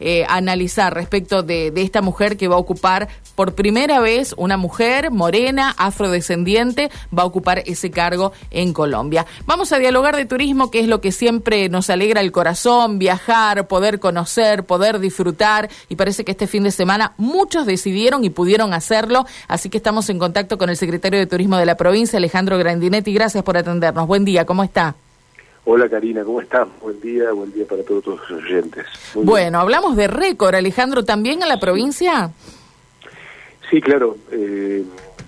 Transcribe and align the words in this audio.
eh, 0.00 0.24
analizar 0.30 0.94
respecto 0.94 1.42
de, 1.42 1.70
de, 1.70 1.82
esta 1.82 2.00
mujer 2.00 2.38
que 2.38 2.48
va 2.48 2.54
a 2.54 2.58
ocupar 2.58 3.06
por 3.34 3.54
primera 3.54 4.00
vez 4.00 4.34
una 4.38 4.56
mujer 4.56 5.10
morena, 5.10 5.74
afrodescendiente, 5.76 6.90
va 7.16 7.24
a 7.24 7.26
ocupar 7.26 7.62
ese 7.66 7.90
cargo 7.90 8.32
en 8.50 8.72
Colombia. 8.72 9.26
Vamos 9.44 9.70
a 9.74 9.78
dialogar 9.78 10.16
de 10.16 10.24
turismo, 10.24 10.70
que 10.70 10.80
es 10.80 10.88
lo 10.88 11.02
que 11.02 11.12
siempre 11.12 11.68
nos 11.68 11.90
alegra 11.90 12.22
el 12.22 12.32
corazón, 12.32 12.98
viajar, 12.98 13.68
poder 13.68 14.00
conocer, 14.00 14.64
poder 14.64 15.00
disfrutar, 15.00 15.68
y 15.90 15.96
parece 15.96 16.24
que 16.24 16.30
este 16.30 16.46
fin 16.46 16.62
de 16.62 16.70
semana 16.70 17.12
muchos 17.18 17.66
decidieron 17.66 18.24
y 18.24 18.30
pudieron 18.30 18.72
hacerlo, 18.72 19.26
así 19.48 19.68
que 19.68 19.76
estamos 19.76 20.08
en 20.08 20.18
contacto 20.18 20.56
con 20.56 20.70
el 20.70 20.78
secretario 20.78 21.18
de 21.18 21.26
Turismo 21.26 21.58
de 21.58 21.66
la 21.66 21.76
provincia, 21.76 22.16
Alejandro 22.16 22.56
Grandinetti. 22.56 23.12
Gracias 23.12 23.44
por 23.44 23.58
atendernos. 23.58 24.06
Buen 24.06 24.24
día, 24.24 24.46
¿cómo 24.46 24.64
está? 24.64 24.94
Hola 25.70 25.86
Karina, 25.86 26.24
¿cómo 26.24 26.40
estás? 26.40 26.66
Buen 26.80 26.98
día, 26.98 27.30
buen 27.32 27.52
día 27.52 27.66
para 27.66 27.82
todos 27.82 28.06
los 28.06 28.30
oyentes. 28.30 28.86
Muy 29.14 29.26
bueno, 29.26 29.44
bien. 29.44 29.54
hablamos 29.56 29.96
de 29.96 30.08
récord, 30.08 30.54
Alejandro, 30.54 31.04
¿también 31.04 31.42
en 31.42 31.48
la 31.48 31.60
provincia? 31.60 32.32
Sí, 33.68 33.78
claro, 33.82 34.16
eh, 34.30 34.82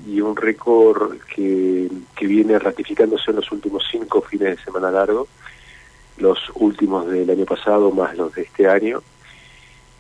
y 0.09 0.23
un 0.23 0.35
récord 0.35 1.19
que, 1.35 1.91
que 2.17 2.27
viene 2.27 2.59
ratificándose 2.59 3.33
en 3.33 3.37
los 3.37 3.53
últimos 3.53 3.85
cinco 3.93 4.23
fines 4.23 4.57
de 4.57 4.65
semana 4.65 4.91
largo, 4.91 5.29
los 6.17 6.39
últimos 6.55 7.07
del 7.11 7.29
año 7.29 7.45
pasado 7.45 7.91
más 7.91 8.17
los 8.17 8.35
de 8.35 8.41
este 8.41 8.67
año, 8.67 9.03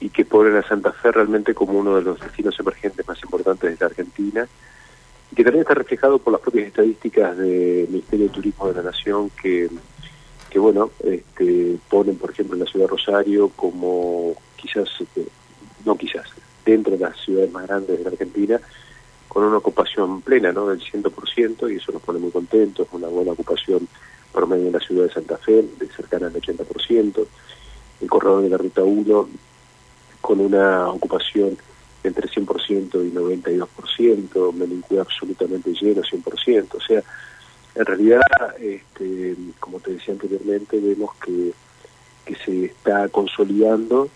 y 0.01 0.09
que 0.09 0.25
ponen 0.25 0.57
a 0.57 0.66
Santa 0.66 0.93
Fe 0.93 1.13
realmente 1.13 1.52
como 1.52 1.79
uno 1.79 1.97
de 1.97 2.02
los 2.02 2.19
destinos 2.19 2.59
emergentes 2.59 3.07
más 3.07 3.23
importantes 3.23 3.73
de 3.73 3.77
la 3.79 3.91
Argentina, 3.91 4.49
y 5.30 5.37
que 5.37 5.45
también 5.45 5.65
está 5.65 5.75
reflejado 5.75 6.19
por 6.19 6.33
las 6.33 6.41
propias 6.41 6.69
estadísticas 6.69 7.37
del 7.37 7.88
Ministerio 7.91 8.29
de 8.29 8.33
Turismo 8.33 8.69
de 8.69 8.75
la 8.77 8.91
Nación, 8.91 9.30
que 9.43 9.69
que 10.51 10.59
bueno, 10.59 10.91
este, 11.05 11.79
ponen 11.89 12.17
por 12.17 12.31
ejemplo 12.31 12.57
en 12.57 12.65
la 12.65 12.71
ciudad 12.71 12.87
de 12.87 12.91
Rosario 12.91 13.51
como 13.57 14.35
quizás, 14.57 14.89
este, 15.01 15.27
no 15.85 15.97
quizás, 15.97 16.27
dentro 16.65 16.93
de 16.93 16.99
las 16.99 17.17
ciudades 17.19 17.51
más 17.53 17.67
grandes 17.67 17.99
de 17.99 18.05
la 18.05 18.11
Argentina, 18.11 18.61
con 19.29 19.45
una 19.45 19.59
ocupación 19.59 20.23
plena, 20.23 20.52
¿no? 20.52 20.69
Del 20.69 20.80
100%, 20.80 21.73
y 21.73 21.77
eso 21.77 21.93
nos 21.93 22.02
pone 22.02 22.19
muy 22.19 22.33
contentos, 22.33 22.89
una 22.93 23.07
buena 23.07 23.33
ocupación 23.33 23.87
promedio 24.33 24.66
en 24.66 24.73
la 24.73 24.80
ciudad 24.80 25.05
de 25.05 25.13
Santa 25.13 25.37
Fe, 25.39 25.65
de 25.79 25.87
cercana 25.89 26.27
al 26.27 26.35
80%, 26.35 27.27
el 28.01 28.09
corredor 28.09 28.43
de 28.43 28.49
la 28.49 28.59
Ruta 28.59 28.83
1, 28.83 29.29
con 30.21 30.41
una 30.41 30.89
ocupación 30.89 31.57
entre 32.02 32.29
100% 32.29 33.07
y 33.07 33.13
92%, 33.13 34.52
Melincue 34.52 35.01
absolutamente 35.01 35.73
lleno, 35.73 36.02
100%, 36.02 36.74
o 36.74 36.80
sea, 36.80 37.02
en 37.74 37.87
realidad, 37.87 38.21
este, 38.59 39.37
como 39.59 39.80
te 39.80 39.93
decía 39.93 40.15
anteriormente, 40.15 40.80
vemos 40.80 41.10
que, 41.16 41.52
se 42.45 42.66
está 42.66 43.09
consolidando 43.09 44.09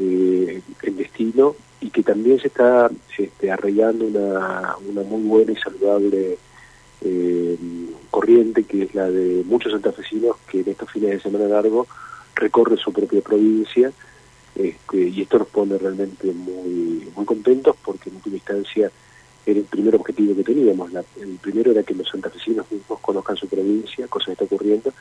eh, 0.00 0.62
el 0.80 0.96
destino 0.96 1.54
y 1.82 1.90
que 1.90 2.02
también 2.02 2.40
se 2.40 2.46
está 2.46 2.90
este, 3.18 3.52
arraigando 3.52 4.06
una, 4.06 4.76
una 4.88 5.02
muy 5.02 5.20
buena 5.20 5.52
y 5.52 5.56
saludable 5.56 6.38
eh, 7.02 7.58
corriente, 8.10 8.64
que 8.64 8.84
es 8.84 8.94
la 8.94 9.10
de 9.10 9.42
muchos 9.44 9.72
santafesinos 9.72 10.36
que 10.50 10.60
en 10.60 10.70
estos 10.70 10.90
fines 10.90 11.10
de 11.10 11.20
semana 11.20 11.44
largo 11.44 11.86
recorren 12.36 12.78
su 12.78 12.90
propia 12.90 13.20
provincia. 13.20 13.92
Este, 14.54 15.08
y 15.08 15.22
esto 15.22 15.38
nos 15.38 15.48
pone 15.48 15.76
realmente 15.76 16.32
muy, 16.32 17.10
muy 17.14 17.24
contentos 17.24 17.76
porque 17.84 18.10
en 18.10 18.16
última 18.16 18.36
instancia 18.36 18.90
era 19.46 19.58
el 19.58 19.66
primer 19.66 19.94
objetivo 19.94 20.36
que 20.36 20.44
teníamos. 20.44 20.92
La, 20.92 21.04
el 21.20 21.38
primero 21.40 21.72
era 21.72 21.82
que 21.82 21.94
los 21.94 22.08
santafesinos 22.08 22.70
mismos 22.70 23.00
conozcan 23.00 23.36
su 23.36 23.48
provincia, 23.48 24.06
cosa 24.08 24.26
que 24.26 24.32
está 24.32 24.44
ocurriendo, 24.44 24.92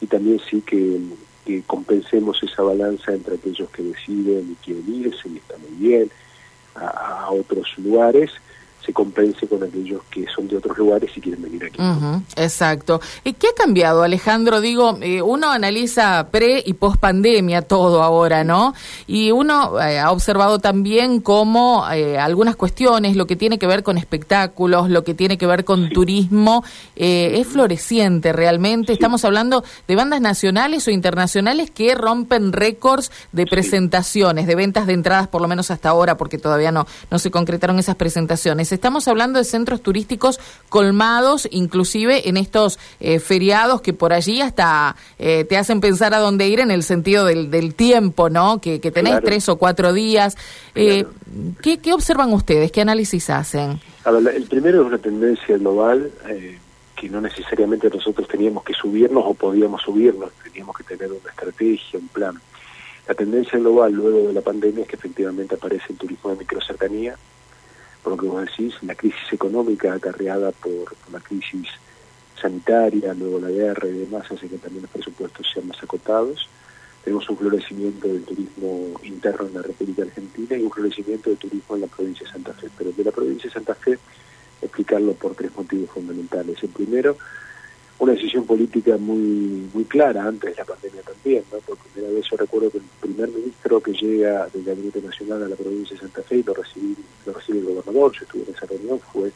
y 0.00 0.06
también 0.06 0.40
sí 0.48 0.60
que, 0.62 1.00
que 1.44 1.62
compensemos 1.62 2.42
esa 2.42 2.62
balanza 2.62 3.12
entre 3.12 3.36
aquellos 3.36 3.68
que 3.70 3.82
deciden 3.82 4.52
y 4.52 4.64
quieren 4.64 4.94
irse 4.94 5.28
y 5.28 5.38
está 5.38 5.56
muy 5.58 5.88
bien 5.88 6.10
a, 6.74 7.24
a 7.24 7.30
otros 7.30 7.66
lugares 7.78 8.30
se 8.84 8.92
compense 8.92 9.46
con 9.46 9.62
aquellos 9.62 10.02
que 10.10 10.24
son 10.34 10.48
de 10.48 10.56
otros 10.56 10.78
lugares 10.78 11.10
y 11.14 11.20
quieren 11.20 11.42
venir 11.42 11.64
aquí. 11.64 11.80
Uh 11.80 11.84
-huh, 11.84 12.22
exacto. 12.36 13.00
¿Y 13.22 13.34
¿Qué 13.34 13.48
ha 13.48 13.54
cambiado, 13.54 14.02
Alejandro? 14.02 14.60
Digo, 14.60 14.98
eh, 15.02 15.20
uno 15.20 15.50
analiza 15.50 16.28
pre 16.30 16.62
y 16.64 16.72
post 16.72 16.98
pandemia 16.98 17.62
todo 17.62 18.02
ahora, 18.02 18.44
¿no? 18.44 18.74
Y 19.06 19.30
uno 19.30 19.78
eh, 19.80 19.98
ha 19.98 20.10
observado 20.10 20.58
también 20.58 21.20
cómo 21.20 21.86
eh, 21.90 22.18
algunas 22.18 22.56
cuestiones, 22.56 23.14
lo 23.16 23.26
que 23.26 23.36
tiene 23.36 23.58
que 23.58 23.66
ver 23.66 23.82
con 23.82 23.98
espectáculos, 23.98 24.88
lo 24.88 25.04
que 25.04 25.14
tiene 25.14 25.36
que 25.36 25.46
ver 25.46 25.64
con 25.64 25.88
sí. 25.88 25.92
turismo, 25.92 26.64
es 26.96 27.46
floreciente 27.46 28.32
realmente. 28.32 28.88
Sí. 28.88 28.92
Estamos 28.94 29.24
hablando 29.24 29.64
de 29.86 29.96
bandas 29.96 30.20
nacionales 30.20 30.86
o 30.88 30.90
internacionales 30.90 31.70
que 31.70 31.94
rompen 31.94 32.52
récords 32.52 33.12
de 33.32 33.46
presentaciones, 33.46 34.46
de 34.46 34.54
ventas 34.54 34.86
de 34.86 34.94
entradas, 34.94 35.28
por 35.28 35.42
lo 35.42 35.48
menos 35.48 35.70
hasta 35.70 35.90
ahora, 35.90 36.16
porque 36.16 36.38
todavía 36.38 36.72
no, 36.72 36.86
no 37.10 37.18
se 37.18 37.30
concretaron 37.30 37.78
esas 37.78 37.96
presentaciones 37.96 38.67
estamos 38.72 39.08
hablando 39.08 39.38
de 39.38 39.44
centros 39.44 39.82
turísticos 39.82 40.40
colmados, 40.68 41.48
inclusive 41.50 42.28
en 42.28 42.36
estos 42.36 42.78
eh, 43.00 43.18
feriados 43.18 43.80
que 43.80 43.92
por 43.92 44.12
allí 44.12 44.40
hasta 44.40 44.96
eh, 45.18 45.44
te 45.44 45.56
hacen 45.56 45.80
pensar 45.80 46.14
a 46.14 46.18
dónde 46.18 46.48
ir 46.48 46.60
en 46.60 46.70
el 46.70 46.82
sentido 46.82 47.24
del, 47.24 47.50
del 47.50 47.74
tiempo, 47.74 48.30
¿no? 48.30 48.60
Que, 48.60 48.80
que 48.80 48.90
tenés 48.90 49.12
claro. 49.12 49.26
tres 49.26 49.48
o 49.48 49.56
cuatro 49.56 49.92
días. 49.92 50.36
Eh, 50.74 51.04
claro. 51.04 51.54
¿qué, 51.62 51.78
¿qué, 51.78 51.92
observan 51.92 52.32
ustedes? 52.32 52.72
¿Qué 52.72 52.80
análisis 52.80 53.30
hacen? 53.30 53.80
A 54.04 54.10
ver, 54.10 54.34
el 54.34 54.44
primero 54.44 54.80
es 54.80 54.86
una 54.86 54.98
tendencia 54.98 55.56
global 55.58 56.10
que 56.98 57.08
no 57.08 57.20
necesariamente 57.20 57.88
nosotros 57.88 58.26
teníamos 58.26 58.64
que 58.64 58.74
subirnos 58.74 59.22
o 59.24 59.34
podíamos 59.34 59.82
subirnos, 59.82 60.32
teníamos 60.42 60.76
que 60.76 60.82
tener 60.82 61.12
una 61.12 61.30
estrategia, 61.30 61.98
un 61.98 62.08
plan. 62.08 62.40
La 63.06 63.14
tendencia 63.14 63.58
global 63.58 63.92
luego 63.92 64.28
de 64.28 64.34
la 64.34 64.40
pandemia 64.40 64.82
es 64.82 64.88
que 64.88 64.96
efectivamente 64.96 65.54
aparece 65.54 65.86
el 65.90 65.96
turismo 65.96 66.30
de 66.30 66.36
microcercanía, 66.36 67.16
por 68.02 68.12
lo 68.12 68.18
que 68.18 68.26
vos 68.26 68.46
decís, 68.46 68.74
la 68.82 68.94
crisis 68.94 69.32
económica 69.32 69.92
acarreada 69.92 70.52
por, 70.52 70.94
la 71.12 71.20
crisis 71.20 71.68
sanitaria, 72.40 73.14
luego 73.14 73.40
la 73.40 73.50
guerra 73.50 73.88
y 73.88 73.98
demás, 73.98 74.30
hace 74.30 74.48
que 74.48 74.58
también 74.58 74.82
los 74.82 74.90
presupuestos 74.90 75.46
sean 75.52 75.68
más 75.68 75.82
acotados. 75.82 76.48
Tenemos 77.04 77.28
un 77.30 77.36
florecimiento 77.38 78.08
del 78.08 78.24
turismo 78.24 78.90
interno 79.02 79.46
en 79.46 79.54
la 79.54 79.62
República 79.62 80.02
Argentina 80.02 80.56
y 80.56 80.62
un 80.62 80.70
florecimiento 80.70 81.30
del 81.30 81.38
turismo 81.38 81.74
en 81.74 81.80
la 81.82 81.86
provincia 81.86 82.26
de 82.26 82.32
Santa 82.32 82.52
Fe. 82.52 82.68
Pero 82.76 82.92
de 82.92 83.04
la 83.04 83.10
provincia 83.10 83.48
de 83.48 83.54
Santa 83.54 83.74
Fe, 83.74 83.98
explicarlo 84.60 85.14
por 85.14 85.34
tres 85.34 85.54
motivos 85.56 85.90
fundamentales. 85.90 86.62
El 86.62 86.68
primero, 86.68 87.16
una 87.98 88.12
decisión 88.12 88.44
política 88.44 88.96
muy 88.96 89.68
muy 89.74 89.84
clara 89.84 90.24
antes 90.24 90.50
de 90.50 90.56
la 90.56 90.64
pandemia 90.64 91.02
también, 91.02 91.42
¿no? 91.52 91.58
Por 91.58 91.76
primera 91.78 92.12
vez 92.12 92.26
yo 92.30 92.36
recuerdo 92.36 92.70
que 92.70 92.78
el 92.78 92.84
primer 93.00 93.28
ministro 93.28 93.80
que 93.80 93.92
llega 93.92 94.46
del 94.48 94.64
Gabinete 94.64 95.02
Nacional 95.02 95.42
a 95.42 95.48
la 95.48 95.56
provincia 95.56 95.94
de 95.94 96.00
Santa 96.00 96.22
Fe 96.22 96.36
y 96.36 96.42
lo, 96.44 96.54
recibí, 96.54 96.96
lo 97.26 97.32
recibe 97.32 97.58
el 97.58 97.64
gobernador, 97.64 98.12
yo 98.12 98.22
estuve 98.22 98.42
en 98.44 98.54
esa 98.54 98.66
reunión, 98.66 99.00
fue 99.12 99.32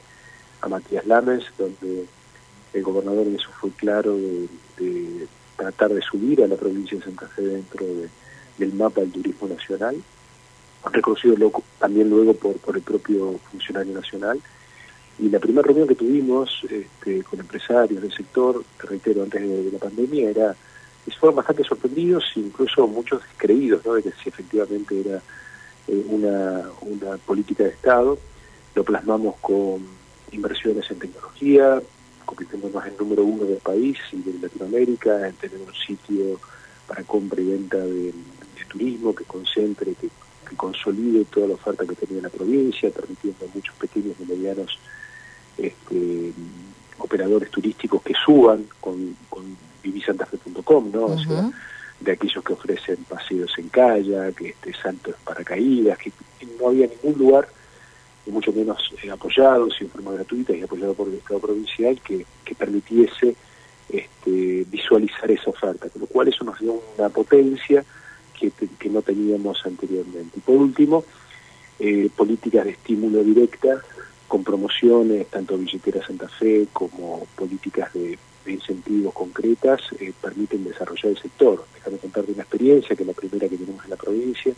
a 0.61 0.69
Matías 0.69 1.07
Lames, 1.07 1.45
donde 1.59 2.07
el 2.73 2.83
gobernador 2.83 3.27
en 3.27 3.35
eso 3.35 3.51
fue 3.61 3.71
claro 3.71 4.17
de, 4.17 5.27
tratar 5.57 5.93
de 5.93 6.01
subir 6.01 6.43
a 6.43 6.47
la 6.47 6.57
provincia 6.57 6.99
de 6.99 7.05
Santa 7.05 7.27
Fe 7.29 7.43
dentro 7.43 7.85
de, 7.85 8.09
del 8.59 8.73
mapa 8.75 9.01
del 9.01 9.13
turismo 9.13 9.49
nacional, 9.49 9.97
reconocido 10.93 11.35
también 11.79 12.11
luego 12.11 12.35
por 12.35 12.77
el 12.77 12.83
propio 12.83 13.39
funcionario 13.51 13.93
nacional, 13.93 14.41
y 15.19 15.29
la 15.29 15.39
primera 15.39 15.67
reunión 15.67 15.89
que 15.89 15.95
tuvimos 15.95 16.65
este, 16.69 17.23
con 17.23 17.39
empresarios 17.39 18.03
del 18.03 18.13
sector, 18.13 18.65
te 18.81 18.87
reitero, 18.87 19.23
antes 19.23 19.41
de, 19.41 19.71
la 19.71 19.79
pandemia, 19.79 20.31
era 20.31 20.57
fueron 21.19 21.37
bastante 21.37 21.63
sorprendidos, 21.63 22.25
incluso 22.35 22.87
muchos 22.89 23.23
creídos, 23.37 23.85
¿no? 23.85 23.95
de 23.95 24.03
que 24.03 24.13
si 24.13 24.29
efectivamente 24.29 25.01
era 25.01 25.23
eh, 25.87 26.05
una, 26.09 26.69
una 26.81 27.17
política 27.19 27.65
de 27.65 27.71
Estado. 27.71 28.19
Lo 28.75 28.85
plasmamos 28.85 29.37
con 29.41 29.87
inversiones 30.33 30.91
en 30.91 30.99
tecnología, 30.99 31.83
convirtiéndonos 32.25 32.87
en 32.87 32.97
número 32.97 33.25
uno 33.25 33.45
del 33.45 33.59
país 33.59 33.99
y 34.13 34.23
de 34.23 34.39
Latinoamérica, 34.39 35.29
en 35.29 35.35
tener 35.35 35.61
un 35.61 35.75
sitio 35.75 36.41
para 36.87 37.03
compra 37.05 37.41
y 37.41 37.51
venta 37.51 37.79
de, 37.79 38.07
de 38.07 38.65
turismo 38.69 39.15
que 39.15 39.25
concentre, 39.25 39.95
que, 39.95 40.09
que, 40.49 40.57
consolide 40.57 41.25
toda 41.27 41.49
la 41.49 41.55
oferta 41.55 41.87
que 41.87 41.95
tenía 41.95 42.23
la 42.23 42.31
provincia, 42.31 42.91
permitiendo 42.91 43.45
a 43.45 43.55
muchos 43.55 43.75
pequeños 43.77 44.17
y 44.21 44.25
medianos 44.25 44.79
este, 45.59 46.33
operadores 46.99 47.51
turísticos 47.51 48.03
que 48.03 48.15
suban 48.15 48.67
con, 48.81 49.17
con 49.29 49.57
vivisantafe.com, 49.83 50.91
¿no? 50.93 51.07
Uh 51.07 51.09
-huh. 51.09 51.15
O 51.15 51.19
sea, 51.19 51.51
de 52.01 52.13
aquellos 52.13 52.43
que 52.45 52.53
ofrecen 52.53 52.97
paseos 53.09 53.53
en 53.59 53.69
kayak, 53.69 54.41
este, 54.41 54.73
saltos 54.75 55.15
paracaídas, 55.25 55.99
que 55.99 56.13
no 56.59 56.69
había 56.69 56.89
ningún 56.89 57.19
lugar, 57.19 57.49
y 58.27 58.31
mucho 58.31 58.53
menos 58.53 58.79
eh, 59.03 59.11
apoyados 59.11 59.77
y 59.81 59.85
en 59.85 59.91
forma 59.91 60.13
gratuita 60.13 60.53
y 60.53 60.63
apoyado 60.63 60.95
por 60.95 61.09
el 61.09 61.15
Estado 61.15 61.41
provincial, 61.41 62.01
que, 62.03 62.27
que 62.45 62.55
permitiese 62.55 63.37
este, 63.89 64.65
visualizar 64.69 65.31
esa 65.31 65.51
oferta, 65.51 65.89
con 65.89 66.01
lo 66.03 66.07
cual 66.07 66.29
eso 66.29 66.45
nos 66.45 66.59
dio 66.59 66.81
una 66.97 67.09
potencia 67.09 67.85
que, 68.39 68.51
que 68.51 68.89
no 68.89 69.03
teníamos 69.03 69.65
anteriormente. 69.65 70.39
Y 70.39 70.41
por 70.41 70.57
último, 70.57 71.05
eh, 71.79 72.09
políticas 72.17 72.65
de 72.65 72.71
estímulo 72.73 73.23
directa 73.23 73.81
con 74.33 74.45
promociones, 74.45 75.27
tanto 75.27 75.59
Billetera 75.59 76.03
Santa 76.07 76.27
Fe 76.27 76.67
como 76.73 77.27
políticas 77.37 77.93
de, 77.93 78.19
de 78.47 78.53
incentivos 78.53 79.13
concretas 79.13 79.83
eh, 80.01 80.11
permiten 80.23 80.65
desarrollar 80.65 81.09
el 81.13 81.19
sector. 81.19 81.67
Déjame 81.75 81.99
contarte 81.99 82.33
una 82.33 82.41
experiencia 82.41 82.97
que 82.97 83.03
es 83.03 83.07
la 83.07 83.13
primera 83.13 83.47
que 83.47 83.59
tenemos 83.59 83.85
en 83.85 83.91
la 83.91 83.97
provincia, 83.97 84.55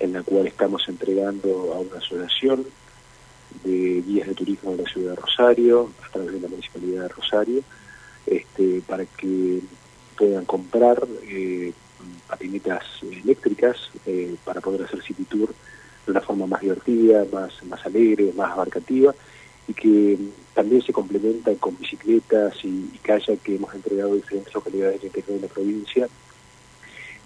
en 0.00 0.12
la 0.14 0.22
cual 0.22 0.46
estamos 0.46 0.88
entregando 0.88 1.74
a 1.74 1.80
una 1.80 1.98
asociación 1.98 2.64
de 3.64 4.00
guías 4.00 4.28
de 4.28 4.34
turismo 4.34 4.70
de 4.70 4.84
la 4.84 4.88
ciudad 4.88 5.10
de 5.10 5.16
Rosario, 5.16 5.90
a 6.02 6.08
través 6.10 6.32
de 6.32 6.40
la 6.40 6.48
municipalidad 6.48 7.02
de 7.02 7.08
Rosario, 7.08 7.62
este, 8.24 8.80
para 8.86 9.04
que 9.04 9.60
puedan 10.16 10.46
comprar 10.46 11.06
eh, 11.28 11.74
patinetas 12.26 12.82
eléctricas 13.02 13.76
eh, 14.06 14.36
para 14.42 14.62
poder 14.62 14.84
hacer 14.84 15.02
city 15.02 15.24
tour 15.24 15.52
de 16.06 16.12
una 16.12 16.20
forma 16.20 16.46
más 16.46 16.60
divertida, 16.60 17.26
más, 17.32 17.52
más 17.64 17.84
alegre, 17.84 18.32
más 18.34 18.52
abarcativa 18.52 19.14
y 19.68 19.74
que 19.74 20.16
también 20.54 20.80
se 20.80 20.92
complementa 20.92 21.52
con 21.56 21.76
bicicletas 21.76 22.54
y, 22.64 22.90
y 22.94 23.00
que 23.02 23.56
hemos 23.56 23.74
entregado 23.74 24.12
a 24.12 24.16
diferentes 24.16 24.54
localidades 24.54 25.00
del 25.00 25.06
interior 25.06 25.40
de 25.40 25.48
la 25.48 25.52
provincia 25.52 26.08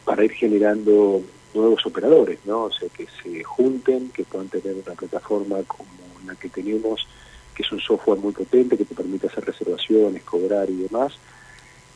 para 0.05 0.25
ir 0.25 0.33
generando 0.33 1.23
nuevos 1.55 1.85
operadores, 1.85 2.39
¿no? 2.45 2.65
O 2.65 2.73
sea, 2.73 2.89
que 2.89 3.07
se 3.23 3.43
junten, 3.45 4.11
que 4.11 4.25
puedan 4.25 4.49
tener 4.49 4.75
una 4.75 4.95
plataforma 4.95 5.59
como 5.67 5.89
la 6.27 6.35
que 6.35 6.49
tenemos, 6.49 7.07
que 7.55 7.63
es 7.63 7.73
un 7.73 7.81
software 7.81 8.19
muy 8.19 8.33
potente 8.33 8.77
que 8.77 8.85
te 8.85 8.95
permite 8.95 9.27
hacer 9.27 9.45
reservaciones, 9.45 10.23
cobrar 10.23 10.71
y 10.71 10.77
demás. 10.77 11.13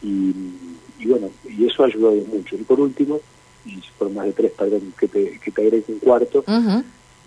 Y, 0.03 0.33
bueno, 1.07 1.31
y 1.49 1.67
eso 1.67 1.83
ha 1.83 1.87
ayudado 1.87 2.17
mucho. 2.27 2.57
Y 2.57 2.63
por 2.63 2.81
último, 2.81 3.21
y 3.65 3.83
por 3.99 4.11
más 4.11 4.27
de 4.27 4.33
tres, 4.33 4.53
perdón, 4.53 4.93
que 4.99 5.09
te, 5.09 5.39
que 5.39 5.51
te 5.51 5.63
agregue 5.63 5.85
un 5.89 5.99
cuarto, 5.99 6.45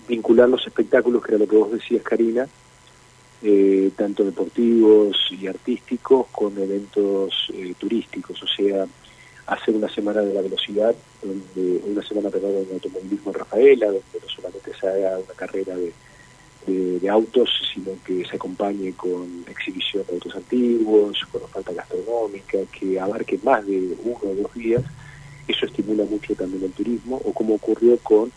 vincular 0.08 0.48
los 0.48 0.66
espectáculos, 0.66 1.24
que 1.24 1.32
era 1.32 1.40
lo 1.40 1.48
que 1.48 1.56
vos 1.56 1.72
decías, 1.72 2.04
Karina, 2.04 2.48
eh, 3.44 3.92
tanto 3.96 4.24
deportivos 4.24 5.16
y 5.32 5.48
artísticos 5.48 6.28
con 6.32 6.58
eventos 6.58 7.52
eh, 7.54 7.74
turísticos, 7.78 8.42
o 8.42 8.48
sea, 8.48 8.86
hacer 9.48 9.76
una 9.76 9.90
semana 9.90 10.22
de 10.22 10.34
la 10.34 10.42
velocidad, 10.42 10.96
donde 11.22 11.82
una 11.86 12.02
semana 12.06 12.30
perdón, 12.30 12.68
de 12.68 12.74
automovilismo 12.74 13.32
en 13.32 13.40
Rafaela, 13.40 13.86
donde 13.88 14.02
no 14.22 14.30
solamente 14.30 14.72
se 14.80 14.88
haga 14.88 15.20
una 15.20 15.34
carrera 15.36 15.76
de, 15.76 15.94
de, 17.00 17.10
autos, 17.10 17.50
sino 17.74 17.92
que 18.06 18.26
se 18.26 18.36
acompañe 18.36 18.92
con 18.94 19.46
exhibición 19.48 20.04
de 20.08 20.14
autos 20.16 20.36
antiguos, 20.36 21.20
con 21.32 21.44
oferta 21.44 21.72
gastronómica, 21.72 22.58
que 22.78 23.00
abarque 23.00 23.40
más 23.44 23.66
de 23.66 23.96
uno 24.04 24.20
o 24.24 24.36
dos 24.36 24.54
días. 24.54 24.84
Eso 25.48 25.66
estimula 25.66 26.04
mucho 26.06 26.36
también 26.36 26.64
el 26.64 26.72
turismo, 26.72 27.22
o 27.24 27.34
como 27.34 27.56
ocurrió 27.56 27.98
con 28.00 28.32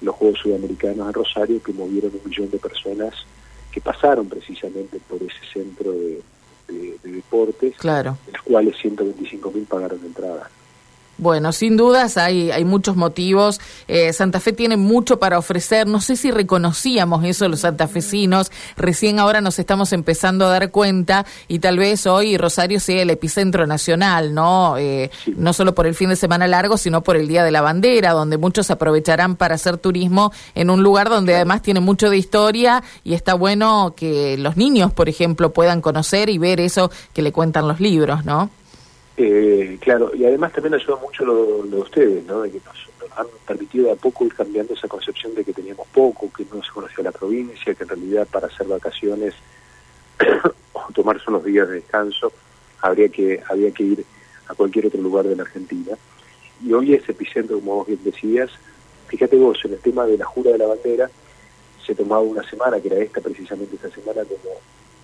los 0.00 0.14
Juegos 0.14 0.40
Sudamericanos 0.40 1.06
en 1.06 1.12
Rosario, 1.12 1.62
que 1.62 1.72
movieron 1.72 2.12
un 2.12 2.28
millón 2.28 2.50
de 2.50 2.58
personas 2.58 3.14
que 3.70 3.80
pasaron 3.80 4.28
precisamente 4.28 4.98
por 5.08 5.22
ese 5.22 5.38
centro 5.52 5.92
de, 5.92 6.22
deportes, 7.02 7.76
claro. 7.76 8.16
de 8.26 8.32
los 8.32 8.42
cuales 8.42 8.76
125 8.80 9.50
mil 9.50 9.64
pagaron 9.64 10.00
entrada. 10.04 10.50
Bueno, 11.20 11.52
sin 11.52 11.76
dudas 11.76 12.16
hay, 12.16 12.50
hay 12.50 12.64
muchos 12.64 12.96
motivos. 12.96 13.60
Eh, 13.88 14.10
Santa 14.14 14.40
Fe 14.40 14.54
tiene 14.54 14.78
mucho 14.78 15.18
para 15.18 15.38
ofrecer. 15.38 15.86
No 15.86 16.00
sé 16.00 16.16
si 16.16 16.30
reconocíamos 16.30 17.22
eso 17.24 17.46
los 17.46 17.60
santafesinos. 17.60 18.50
Recién 18.78 19.18
ahora 19.18 19.42
nos 19.42 19.58
estamos 19.58 19.92
empezando 19.92 20.46
a 20.46 20.48
dar 20.48 20.70
cuenta 20.70 21.26
y 21.46 21.58
tal 21.58 21.76
vez 21.76 22.06
hoy 22.06 22.38
Rosario 22.38 22.80
sea 22.80 23.02
el 23.02 23.10
epicentro 23.10 23.66
nacional, 23.66 24.32
¿no? 24.32 24.78
Eh, 24.78 25.10
no 25.36 25.52
solo 25.52 25.74
por 25.74 25.86
el 25.86 25.94
fin 25.94 26.08
de 26.08 26.16
semana 26.16 26.46
largo, 26.46 26.78
sino 26.78 27.02
por 27.02 27.18
el 27.18 27.28
Día 27.28 27.44
de 27.44 27.50
la 27.50 27.60
Bandera, 27.60 28.12
donde 28.12 28.38
muchos 28.38 28.70
aprovecharán 28.70 29.36
para 29.36 29.56
hacer 29.56 29.76
turismo 29.76 30.32
en 30.54 30.70
un 30.70 30.82
lugar 30.82 31.10
donde 31.10 31.34
además 31.34 31.60
tiene 31.60 31.80
mucho 31.80 32.08
de 32.08 32.16
historia 32.16 32.82
y 33.04 33.12
está 33.12 33.34
bueno 33.34 33.92
que 33.94 34.38
los 34.38 34.56
niños, 34.56 34.90
por 34.90 35.10
ejemplo, 35.10 35.52
puedan 35.52 35.82
conocer 35.82 36.30
y 36.30 36.38
ver 36.38 36.60
eso 36.60 36.90
que 37.12 37.20
le 37.20 37.30
cuentan 37.30 37.68
los 37.68 37.78
libros, 37.78 38.24
¿no? 38.24 38.48
Eh, 39.22 39.76
claro, 39.82 40.12
y 40.14 40.24
además 40.24 40.50
también 40.50 40.72
ayuda 40.72 40.96
mucho 40.96 41.26
lo, 41.26 41.62
de 41.64 41.76
ustedes, 41.76 42.24
¿no? 42.24 42.40
De 42.40 42.50
que 42.50 42.60
nos, 42.64 43.18
han 43.18 43.26
permitido 43.46 43.84
de 43.84 43.92
a 43.92 43.96
poco 43.96 44.24
ir 44.24 44.34
cambiando 44.34 44.72
esa 44.72 44.88
concepción 44.88 45.34
de 45.34 45.44
que 45.44 45.52
teníamos 45.52 45.86
poco, 45.88 46.32
que 46.32 46.46
no 46.50 46.62
se 46.62 46.70
conocía 46.70 47.04
la 47.04 47.12
provincia, 47.12 47.74
que 47.74 47.82
en 47.82 47.90
realidad 47.90 48.26
para 48.32 48.46
hacer 48.46 48.66
vacaciones 48.66 49.34
o 50.72 50.92
tomarse 50.94 51.24
unos 51.28 51.44
días 51.44 51.68
de 51.68 51.74
descanso 51.74 52.32
habría 52.80 53.10
que 53.10 53.42
había 53.46 53.70
que 53.72 53.82
ir 53.82 54.06
a 54.48 54.54
cualquier 54.54 54.86
otro 54.86 55.02
lugar 55.02 55.26
de 55.26 55.36
la 55.36 55.42
Argentina. 55.42 55.98
Y 56.64 56.72
hoy 56.72 56.94
ese 56.94 57.12
epicentro, 57.12 57.58
como 57.58 57.74
vos 57.74 57.88
bien 57.88 58.00
decías, 58.02 58.50
fíjate 59.08 59.36
vos, 59.36 59.58
en 59.66 59.74
el 59.74 59.80
tema 59.80 60.06
de 60.06 60.16
la 60.16 60.24
jura 60.24 60.52
de 60.52 60.58
la 60.58 60.66
bandera, 60.66 61.10
se 61.84 61.94
tomaba 61.94 62.22
una 62.22 62.48
semana, 62.48 62.80
que 62.80 62.88
era 62.88 62.96
esta 62.96 63.20
precisamente 63.20 63.76
esta 63.76 63.90
semana, 63.90 64.22
como 64.24 64.54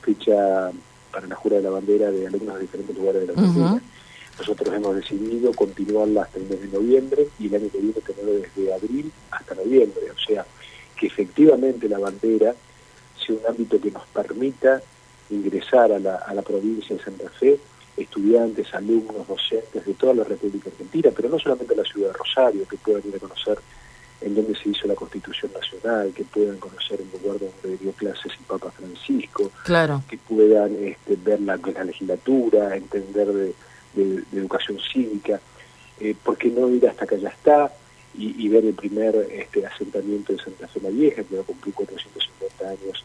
fecha 0.01 0.71
para 1.13 1.27
la 1.27 1.35
jura 1.35 1.57
de 1.57 1.65
la 1.65 1.71
bandera 1.71 2.11
de 2.11 2.27
alumnos 2.27 2.55
de 2.55 2.63
diferentes 2.63 2.97
lugares 2.97 3.21
de 3.21 3.27
la 3.27 3.33
Argentina. 3.35 3.83
Nosotros 4.39 4.75
hemos 4.75 4.97
decidido 4.97 5.53
continuarla 5.53 6.23
hasta 6.23 6.39
el 6.39 6.45
mes 6.45 6.61
de 6.61 6.69
noviembre 6.69 7.29
y 7.39 7.47
el 7.47 7.55
año 7.55 7.71
que 7.71 7.79
viene 7.79 8.01
tenerlo 8.01 8.33
desde 8.33 8.75
abril 8.75 9.13
hasta 9.31 9.55
noviembre. 9.55 10.11
O 10.11 10.19
sea, 10.19 10.45
que 10.99 11.07
efectivamente 11.07 11.89
la 11.89 11.99
bandera 11.99 12.55
sea 13.25 13.35
un 13.35 13.47
ámbito 13.49 13.81
que 13.81 13.91
nos 13.91 14.07
permita 14.09 14.83
ingresar 15.31 15.93
a 15.93 15.99
la, 15.99 16.17
a 16.17 16.35
la 16.35 16.43
provincia 16.43 16.97
de 16.97 17.03
Santa 17.03 17.29
Fe 17.31 17.59
estudiantes, 17.97 18.73
alumnos, 18.75 19.27
docentes 19.27 19.85
de 19.85 19.95
toda 19.95 20.15
la 20.15 20.25
República 20.25 20.69
Argentina, 20.71 21.11
pero 21.15 21.29
no 21.29 21.39
solamente 21.39 21.75
la 21.75 21.85
ciudad 21.85 22.09
de 22.09 22.13
Rosario, 22.13 22.69
que 22.69 22.77
puedan 22.77 23.03
ir 23.09 23.17
a 23.17 23.19
conocer 23.19 23.59
en 24.21 24.35
dónde 24.35 24.55
se 24.55 24.71
hizo 24.71 24.87
la 24.87 24.95
Constitución 24.95 25.51
Nacional, 25.53 26.13
que 26.15 26.25
puedan 26.25 26.59
conocer 26.59 27.01
el 27.01 27.09
lugar 27.11 27.39
donde 27.39 27.77
dio 27.79 27.93
clases 27.93 28.33
el 28.39 28.45
Papa 28.47 28.71
Francisco, 28.71 29.51
claro. 29.65 30.03
que 30.09 30.19
puedan 30.19 30.75
este, 30.77 31.17
ver 31.17 31.41
la, 31.41 31.57
la 31.57 31.85
legislatura, 31.85 32.77
entender 32.77 33.29
de, 33.29 33.55
de, 33.97 34.23
educación 34.39 34.79
cívica, 34.93 35.41
eh, 36.01 36.15
¿por 36.23 36.37
qué 36.37 36.49
no 36.49 36.69
ir 36.69 36.87
hasta 36.89 37.07
que 37.07 37.19
ya 37.19 37.31
está 37.31 37.73
y, 38.19 38.49
ver 38.49 38.65
el 38.65 38.73
primer 38.73 39.15
este, 39.31 39.67
asentamiento 39.67 40.33
de 40.33 40.43
Santa 40.43 40.69
Fe 40.69 40.81
la 40.81 40.89
Vieja, 40.89 41.23
que 41.23 41.37
va 41.37 41.43
a 41.43 41.45
cumplir 41.45 41.75
450 41.75 42.69
años 42.69 43.05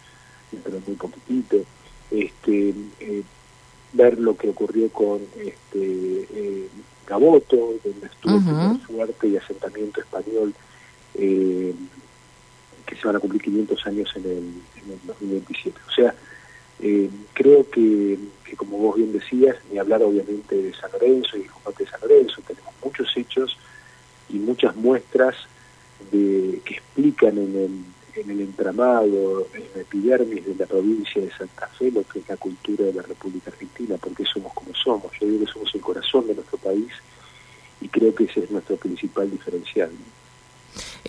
dentro 0.51 0.71
de 0.71 0.79
muy 0.88 0.95
poquitito? 0.95 1.57
Este, 2.09 2.73
eh, 2.99 3.23
ver 3.93 4.19
lo 4.19 4.38
que 4.38 4.49
ocurrió 4.49 4.89
con 4.89 5.21
este, 5.38 6.27
eh, 6.33 6.67
Gaboto, 7.07 7.73
donde 7.83 8.07
estuvo 8.07 8.35
un 8.35 8.79
fuerte 8.81 9.27
y 9.27 9.38
asentamiento 9.38 9.99
español, 9.99 10.53
eh, 11.15 11.73
que 12.85 12.95
se 12.95 13.07
van 13.07 13.17
a 13.17 13.19
cumplir 13.19 13.41
500 13.41 13.88
años 13.88 14.11
en 14.15 14.23
el, 14.23 14.38
en 14.38 14.91
el 14.91 15.07
2027. 15.07 15.77
O 15.88 15.91
sea, 15.91 16.15
eh, 16.81 17.09
creo 17.33 17.69
que, 17.69 18.17
como 18.57 18.77
vos 18.77 18.95
bien 18.95 19.13
decías, 19.13 19.55
ni 19.71 19.77
hablar 19.77 20.01
obviamente 20.03 20.55
de 20.55 20.73
San 20.73 20.91
Lorenzo 20.91 21.37
y 21.37 21.41
el 21.41 21.51
combate 21.51 21.83
de 21.83 21.89
San 21.89 22.01
Lorenzo, 22.01 22.41
tenemos 22.45 22.73
muchos 22.83 23.07
hechos 23.15 23.57
y 24.29 24.37
muchas 24.37 24.75
muestras 24.75 25.35
de, 26.11 26.59
que 26.65 26.73
explican 26.73 27.37
en 27.37 27.55
el, 27.55 28.21
en 28.21 28.29
el 28.31 28.41
entramado, 28.41 29.47
en 29.53 29.63
el 29.75 29.81
epidermis 29.81 30.45
de 30.45 30.55
la 30.55 30.65
provincia 30.65 31.21
de 31.21 31.31
Santa 31.31 31.67
Fe 31.67 31.91
lo 31.91 32.03
que 32.03 32.19
es 32.19 32.29
la 32.29 32.38
cultura 32.38 32.85
de 32.85 32.93
la 32.93 33.03
República 33.03 33.51
Argentina, 33.51 33.97
porque 33.97 34.25
somos 34.25 34.51
como 34.53 34.73
somos. 34.73 35.11
Yo 35.19 35.27
digo 35.27 35.45
que 35.45 35.51
somos 35.51 35.73
el 35.75 35.81
corazón 35.81 36.27
de 36.27 36.35
nuestro 36.35 36.57
país 36.57 36.91
y 37.79 37.88
creo 37.88 38.13
que 38.13 38.25
ese 38.25 38.41
es 38.41 38.51
nuestro 38.51 38.75
principal 38.77 39.29
diferencial. 39.29 39.91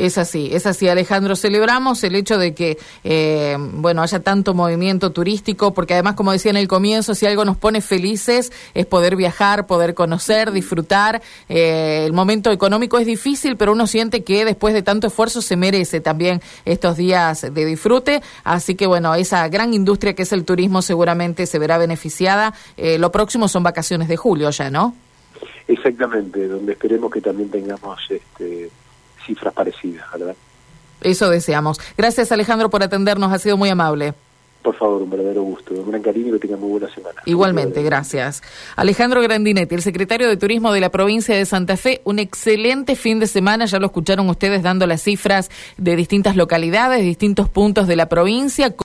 Es 0.03 0.19
así, 0.19 0.49
es 0.53 0.67
así, 0.67 0.89
Alejandro. 0.89 1.37
Celebramos 1.37 2.03
el 2.03 2.17
hecho 2.17 2.37
de 2.37 2.55
que, 2.55 2.77
eh, 3.05 3.57
bueno, 3.57 4.03
haya 4.03 4.19
tanto 4.19 4.53
movimiento 4.53 5.13
turístico, 5.13 5.73
porque 5.75 5.95
además, 5.95 6.17
como 6.17 6.33
decía 6.33 6.51
en 6.51 6.57
el 6.57 6.67
comienzo, 6.67 7.15
si 7.15 7.25
algo 7.25 7.45
nos 7.45 7.57
pone 7.57 7.81
felices 7.81 8.51
es 8.75 8.85
poder 8.85 9.15
viajar, 9.15 9.69
poder 9.69 9.95
conocer, 9.95 10.51
disfrutar. 10.51 11.23
Eh, 11.49 12.03
el 12.05 12.13
momento 12.15 12.51
económico 12.51 12.99
es 12.99 13.07
difícil, 13.07 13.57
pero 13.57 13.71
uno 13.71 13.87
siente 13.87 14.25
que 14.25 14.45
después 14.45 14.75
de 14.75 14.83
tanto 14.83 15.07
esfuerzo 15.07 15.41
se 15.41 15.55
merece 15.55 16.01
también 16.01 16.43
estos 16.65 16.97
días 16.97 17.43
de 17.55 17.65
disfrute. 17.65 18.23
Así 18.43 18.75
que, 18.75 18.89
bueno, 18.89 19.15
esa 19.15 19.47
gran 19.47 19.73
industria 19.73 20.15
que 20.15 20.25
es 20.25 20.33
el 20.33 20.45
turismo 20.45 20.83
seguramente 20.83 21.47
se 21.47 21.61
verá 21.61 21.79
beneficiada. 21.79 22.55
Eh, 22.77 22.99
lo 22.99 23.13
próximo 23.13 23.47
son 23.47 23.63
vacaciones 23.63 24.09
de 24.09 24.17
julio 24.17 24.51
ya, 24.51 24.69
¿no? 24.69 24.97
Exactamente, 25.69 26.49
donde 26.49 26.73
esperemos 26.73 27.13
que 27.13 27.21
también 27.21 27.51
tengamos 27.51 28.01
este 28.11 28.69
cifras 29.27 29.53
parecidas, 29.55 30.11
¿verdad? 30.13 30.35
Eso 31.01 31.31
deseamos. 31.31 31.79
Gracias 31.97 32.33
Alejandro 32.33 32.71
por 32.71 32.83
atendernos, 32.83 33.33
ha 33.33 33.39
sido 33.39 33.57
muy 33.57 33.69
amable. 33.69 34.15
Por 34.63 34.77
favor, 34.77 35.03
un 35.03 35.11
verdadero 35.11 35.43
gusto, 35.43 35.75
un 35.75 35.91
gran 35.91 36.03
cariño 36.03 36.29
y 36.29 36.33
que 36.33 36.47
tengan 36.47 36.61
muy 36.61 36.71
buena 36.71 36.89
semana. 36.95 37.21
Igualmente, 37.27 37.83
gracias. 37.83 38.43
Alejandro 38.77 39.21
Grandinetti, 39.21 39.75
el 39.75 39.83
secretario 39.83 40.29
de 40.29 40.37
Turismo 40.37 40.73
de 40.73 40.79
la 40.79 40.91
provincia 40.91 41.35
de 41.35 41.45
Santa 41.47 41.77
Fe, 41.77 42.01
un 42.05 42.21
excelente 42.21 42.95
fin 42.95 43.19
de 43.19 43.27
semana, 43.27 43.65
ya 43.65 43.81
lo 43.81 43.87
escucharon 43.87 44.29
ustedes 44.29 44.63
dando 44.63 44.87
las 44.87 45.03
cifras 45.03 45.51
de 45.79 45.97
distintas 45.97 46.37
localidades, 46.37 47.03
distintos 47.03 47.49
puntos 47.49 47.89
de 47.89 47.97
la 47.97 48.09
provincia. 48.09 48.77